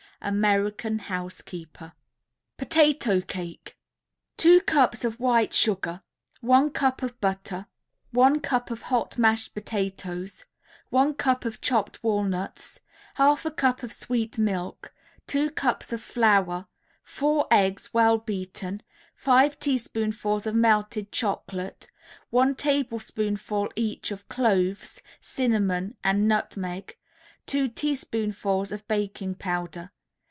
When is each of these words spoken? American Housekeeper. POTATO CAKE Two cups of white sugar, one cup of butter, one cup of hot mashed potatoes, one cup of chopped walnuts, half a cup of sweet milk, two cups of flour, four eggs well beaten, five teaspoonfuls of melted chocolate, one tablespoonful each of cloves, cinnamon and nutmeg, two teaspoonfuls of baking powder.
American 0.23 0.99
Housekeeper. 0.99 1.93
POTATO 2.59 3.21
CAKE 3.21 3.75
Two 4.37 4.61
cups 4.61 5.03
of 5.03 5.19
white 5.19 5.51
sugar, 5.51 6.03
one 6.41 6.69
cup 6.69 7.01
of 7.01 7.19
butter, 7.19 7.65
one 8.11 8.39
cup 8.39 8.69
of 8.69 8.83
hot 8.83 9.17
mashed 9.17 9.55
potatoes, 9.55 10.45
one 10.91 11.15
cup 11.15 11.43
of 11.43 11.59
chopped 11.59 12.03
walnuts, 12.03 12.79
half 13.15 13.47
a 13.47 13.49
cup 13.49 13.81
of 13.81 13.91
sweet 13.91 14.37
milk, 14.37 14.93
two 15.25 15.49
cups 15.49 15.91
of 15.91 15.99
flour, 16.03 16.67
four 17.03 17.47
eggs 17.49 17.91
well 17.91 18.19
beaten, 18.19 18.83
five 19.15 19.57
teaspoonfuls 19.57 20.45
of 20.45 20.53
melted 20.53 21.11
chocolate, 21.11 21.87
one 22.29 22.53
tablespoonful 22.53 23.71
each 23.75 24.11
of 24.11 24.29
cloves, 24.29 25.01
cinnamon 25.19 25.97
and 26.03 26.27
nutmeg, 26.27 26.95
two 27.47 27.67
teaspoonfuls 27.67 28.71
of 28.71 28.87
baking 28.87 29.33
powder. 29.33 29.89